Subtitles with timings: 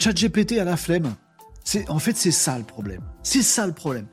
[0.00, 1.16] ChatGPT a la flemme.
[1.64, 3.02] C'est, en fait, c'est ça le problème.
[3.24, 4.06] C'est ça le problème.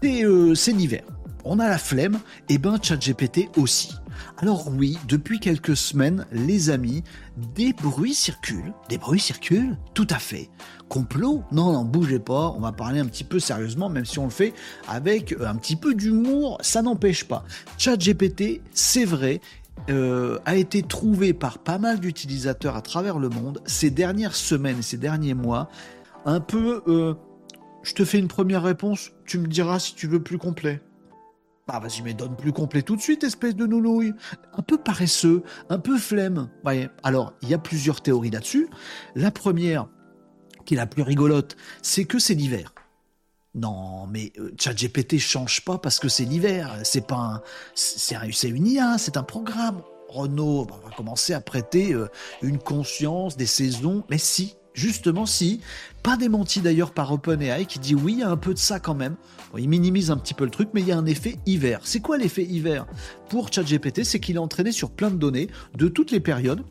[0.00, 1.02] C'est, euh, l'hiver.
[1.44, 3.92] On a la flemme, et ben ChatGPT aussi.
[4.38, 7.02] Alors oui, depuis quelques semaines, les amis,
[7.56, 8.72] des bruits circulent.
[8.88, 10.48] Des bruits circulent Tout à fait.
[10.88, 11.42] Complot?
[11.50, 14.30] Non, non, bougez pas, on va parler un petit peu sérieusement, même si on le
[14.30, 14.54] fait
[14.86, 17.44] avec un petit peu d'humour, ça n'empêche pas.
[17.78, 19.40] ChatGPT, c'est vrai,
[19.90, 24.82] euh, a été trouvé par pas mal d'utilisateurs à travers le monde ces dernières semaines,
[24.82, 25.68] ces derniers mois,
[26.24, 26.82] un peu...
[26.86, 27.14] Euh,
[27.82, 30.80] je te fais une première réponse, tu me diras si tu veux plus complet.
[31.66, 34.14] Bah vas-y, mais donne plus complet tout de suite, espèce de nounouille.
[34.52, 36.48] Un peu paresseux, un peu flemme.
[37.02, 38.68] Alors, il y a plusieurs théories là-dessus.
[39.14, 39.88] La première,
[40.64, 42.72] qui est la plus rigolote, c'est que c'est l'hiver.
[43.54, 46.74] Non, mais euh, ChatGPT change pas parce que c'est l'hiver.
[46.84, 47.42] C'est pas un,
[47.74, 49.82] c'est une IA, c'est un programme.
[50.08, 52.08] Renault va commencer à prêter euh,
[52.42, 54.04] une conscience des saisons.
[54.08, 55.60] Mais si, Justement, si,
[56.02, 58.80] pas démenti d'ailleurs par OpenAI qui dit oui, il y a un peu de ça
[58.80, 59.16] quand même.
[59.56, 61.80] il minimise un petit peu le truc, mais il y a un effet hiver.
[61.84, 62.86] C'est quoi l'effet hiver?
[63.28, 66.62] Pour ChatGPT, c'est qu'il est entraîné sur plein de données de toutes les périodes,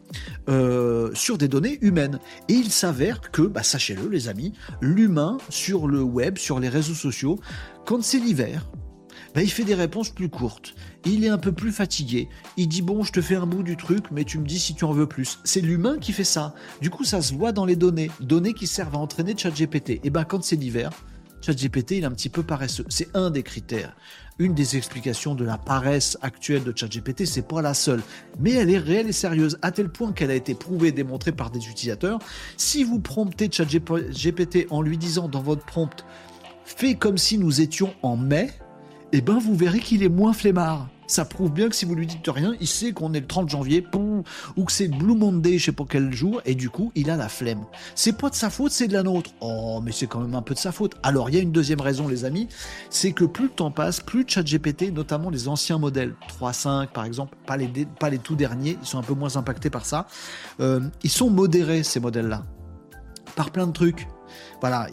[0.50, 2.20] euh, sur des données humaines.
[2.50, 6.96] Et il s'avère que, bah, sachez-le les amis, l'humain sur le web, sur les réseaux
[6.96, 7.40] sociaux,
[7.86, 8.68] quand c'est l'hiver,
[9.34, 10.76] bah, il fait des réponses plus courtes.
[11.06, 12.28] Il est un peu plus fatigué.
[12.58, 14.76] Il dit bon, je te fais un bout du truc, mais tu me dis si
[14.76, 15.40] tu en veux plus.
[15.44, 16.54] C'est l'humain qui fait ça.
[16.82, 20.02] Du coup, ça se voit dans les données, données qui servent à entraîner ChatGPT.
[20.04, 20.92] Et ben quand c'est l'hiver,
[21.42, 22.86] ChatGPT il est un petit peu paresseux.
[22.90, 23.96] C'est un des critères.
[24.40, 28.02] Une des explications de la paresse actuelle de ChatGPT, c'est pas la seule,
[28.40, 31.32] mais elle est réelle et sérieuse à tel point qu'elle a été prouvée et démontrée
[31.32, 32.18] par des utilisateurs.
[32.58, 36.06] Si vous promptez ChatGPT en lui disant dans votre prompt,
[36.66, 38.52] fais comme si nous étions en mai,
[39.14, 40.88] eh ben vous verrez qu'il est moins flemmard.
[41.12, 43.50] Ça prouve bien que si vous lui dites rien, il sait qu'on est le 30
[43.50, 43.86] janvier,
[44.56, 47.18] ou que c'est Blue Monday, je sais pas quel jour, et du coup, il a
[47.18, 47.66] la flemme.
[47.96, 49.32] C'est pas de sa faute, c'est de la nôtre.
[49.42, 50.96] Oh, mais c'est quand même un peu de sa faute.
[51.04, 52.48] Alors, il y a une deuxième raison, les amis,
[52.90, 57.36] c'est que plus le temps passe, plus ChatGPT, notamment les anciens modèles, 3.5 par exemple,
[57.46, 57.68] pas les,
[58.00, 60.08] pas les tout derniers, ils sont un peu moins impactés par ça,
[60.62, 62.46] euh, ils sont modérés, ces modèles-là,
[63.36, 64.08] par plein de trucs.
[64.60, 64.88] Voilà,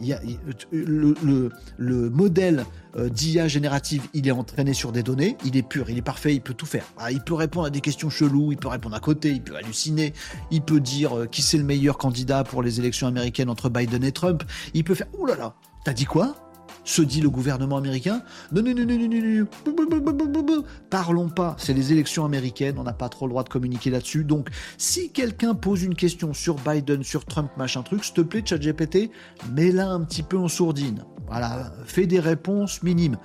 [0.73, 2.65] le, modèle
[2.97, 6.35] euh, d'IA générative, il est entraîné sur des données, il est pur, il est parfait,
[6.35, 6.85] il peut tout faire.
[6.99, 9.57] Ah, il peut répondre à des questions cheloues, il peut répondre à côté, il peut
[9.57, 10.15] halluciner,
[10.51, 14.05] il peut dire euh, qui c'est le meilleur candidat pour les élections américaines entre Biden
[14.05, 14.43] et Trump,
[14.75, 15.09] il peut faire...
[15.19, 16.48] Ouh là là, t'as dit quoi?
[16.89, 18.23] Se dit le gouvernement américain.
[18.51, 21.55] Non, non, non, non, non, non, parlons pas.
[21.59, 24.25] C'est les élections américaines, on n'a pas trop le droit de communiquer là-dessus.
[24.25, 28.43] Donc, si quelqu'un pose une question sur Biden, sur Trump, machin truc, s'il te plaît,
[28.45, 29.11] ChatGPT,
[29.53, 31.05] mets-la un petit peu en sourdine.
[31.27, 33.19] Voilà, fais des réponses minimes.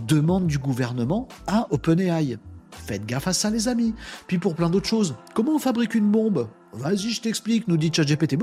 [0.00, 2.38] Demande du gouvernement à OpenAI.
[2.86, 3.94] Faites gaffe à ça, les amis.
[4.26, 6.48] Puis pour plein d'autres choses, comment on fabrique une bombe?
[6.74, 8.36] Vas-y, je t'explique, nous dit ChatGPT.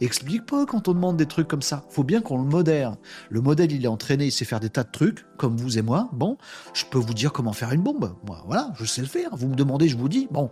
[0.00, 1.84] Explique pas quand on demande des trucs comme ça.
[1.90, 2.96] Faut bien qu'on le modère.
[3.28, 5.82] Le modèle, il est entraîné, il sait faire des tas de trucs, comme vous et
[5.82, 6.08] moi.
[6.12, 6.38] Bon,
[6.72, 8.14] je peux vous dire comment faire une bombe.
[8.26, 9.30] Moi, voilà, je sais le faire.
[9.36, 10.28] Vous me demandez, je vous dis.
[10.30, 10.50] Bon,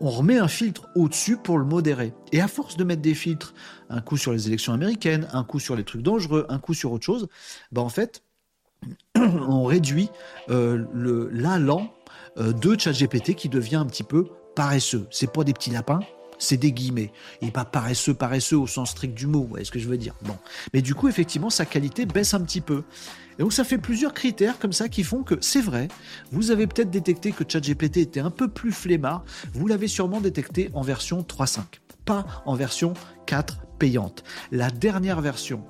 [0.00, 2.12] on remet un filtre au-dessus pour le modérer.
[2.30, 3.54] Et à force de mettre des filtres,
[3.88, 6.92] un coup sur les élections américaines, un coup sur les trucs dangereux, un coup sur
[6.92, 7.28] autre chose,
[7.72, 8.22] bah en fait,
[9.16, 10.10] on réduit
[10.50, 11.92] euh, le l'allant
[12.36, 15.06] de ChatGPT qui devient un petit peu paresseux.
[15.10, 16.00] C'est pas des petits lapins,
[16.38, 17.12] c'est des guillemets.
[17.40, 19.96] Et pas paresseux, paresseux au sens strict du mot, vous voyez ce que je veux
[19.96, 20.14] dire.
[20.22, 20.36] Bon.
[20.74, 22.82] Mais du coup, effectivement, sa qualité baisse un petit peu.
[23.38, 25.88] Et donc, ça fait plusieurs critères comme ça qui font que c'est vrai,
[26.32, 29.24] vous avez peut-être détecté que ChatGPT était un peu plus flemmard.
[29.54, 31.60] Vous l'avez sûrement détecté en version 3.5,
[32.04, 32.94] pas en version
[33.26, 34.22] 4 payante.
[34.50, 35.64] La dernière version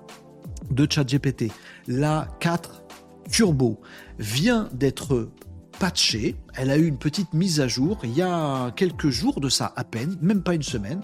[0.71, 1.53] de ChatGPT,
[1.87, 2.83] la 4
[3.31, 3.81] Turbo,
[4.19, 5.31] vient d'être
[5.83, 6.37] patchée.
[6.55, 9.73] Elle a eu une petite mise à jour il y a quelques jours de ça
[9.75, 11.01] à peine, même pas une semaine.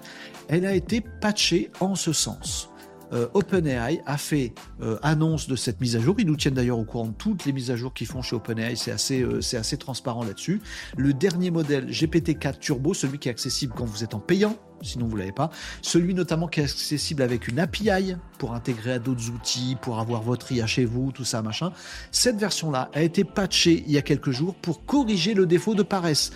[0.46, 2.70] Elle a été patchée en ce sens.
[3.12, 4.52] Euh, OpenAI a fait
[4.82, 6.16] euh, annonce de cette mise à jour.
[6.18, 8.36] Ils nous tiennent d'ailleurs au courant de toutes les mises à jour qu'ils font chez
[8.36, 8.76] OpenAI.
[8.76, 10.60] C'est assez, euh, c'est assez transparent là-dessus.
[10.96, 15.06] Le dernier modèle GPT-4 Turbo, celui qui est accessible quand vous êtes en payant, sinon
[15.06, 15.50] vous l'avez pas.
[15.82, 20.22] Celui notamment qui est accessible avec une API pour intégrer à d'autres outils, pour avoir
[20.22, 21.72] votre IA chez vous, tout ça, machin.
[22.10, 25.82] Cette version-là a été patchée il y a quelques jours pour corriger le défaut de
[25.82, 26.30] paresse.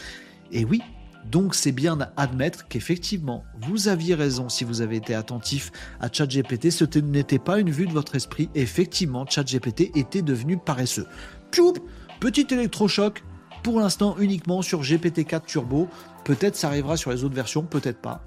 [0.51, 0.83] Et oui,
[1.31, 5.71] donc c'est bien d'admettre qu'effectivement, vous aviez raison si vous avez été attentif
[6.01, 8.51] à ChatGPT, ce n'était pas une vue de votre esprit.
[8.55, 11.07] Effectivement, ChatGPT était devenu paresseux.
[11.53, 11.75] Tchoup
[12.21, 13.23] Petit électrochoc,
[13.63, 15.89] pour l'instant uniquement sur GPT-4 Turbo.
[16.25, 18.21] Peut-être ça arrivera sur les autres versions, peut-être pas.